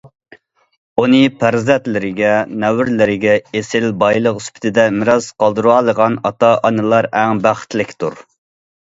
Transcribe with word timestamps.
ئۇنى 1.01 1.17
پەرزەنتلىرىگە، 1.41 2.29
نەۋرىلىرىگە 2.63 3.35
ئېسىل 3.59 3.85
بايلىق 4.03 4.39
سۈپىتىدە 4.45 4.85
مىراس 4.95 5.27
قالدۇرالىغان 5.43 6.17
ئاتا- 6.31 6.49
ئانىلار 6.71 7.09
ئەڭ 7.21 7.43
بەختلىكتۇر. 7.45 8.17